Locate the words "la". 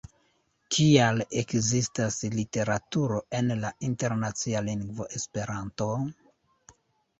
3.67-3.73